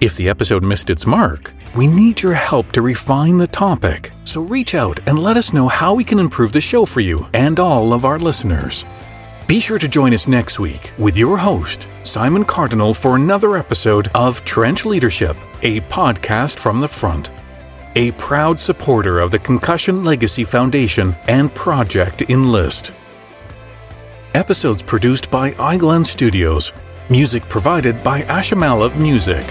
If 0.00 0.16
the 0.16 0.28
episode 0.28 0.62
missed 0.62 0.90
its 0.90 1.06
mark, 1.06 1.52
we 1.76 1.86
need 1.86 2.22
your 2.22 2.34
help 2.34 2.72
to 2.72 2.82
refine 2.82 3.38
the 3.38 3.46
topic, 3.46 4.12
so 4.24 4.42
reach 4.42 4.74
out 4.74 5.00
and 5.08 5.18
let 5.18 5.36
us 5.36 5.52
know 5.52 5.66
how 5.66 5.94
we 5.94 6.04
can 6.04 6.18
improve 6.18 6.52
the 6.52 6.60
show 6.60 6.84
for 6.84 7.00
you 7.00 7.26
and 7.34 7.58
all 7.58 7.92
of 7.92 8.04
our 8.04 8.18
listeners. 8.18 8.84
Be 9.46 9.60
sure 9.60 9.78
to 9.78 9.88
join 9.88 10.14
us 10.14 10.28
next 10.28 10.58
week 10.58 10.92
with 10.98 11.16
your 11.16 11.36
host, 11.36 11.86
Simon 12.02 12.44
Cardinal, 12.44 12.94
for 12.94 13.16
another 13.16 13.56
episode 13.56 14.08
of 14.14 14.44
Trench 14.44 14.84
Leadership, 14.84 15.36
a 15.62 15.80
podcast 15.82 16.58
from 16.58 16.80
the 16.80 16.88
front. 16.88 17.30
A 17.96 18.12
proud 18.12 18.58
supporter 18.58 19.20
of 19.20 19.30
the 19.30 19.38
Concussion 19.38 20.02
Legacy 20.02 20.44
Foundation 20.44 21.14
and 21.28 21.54
Project 21.54 22.22
Enlist. 22.22 22.92
Episodes 24.34 24.82
produced 24.82 25.30
by 25.30 25.52
iGlen 25.52 26.04
Studios. 26.04 26.72
Music 27.08 27.48
provided 27.48 28.02
by 28.02 28.22
Ashamaluev 28.22 28.96
Music. 28.98 29.44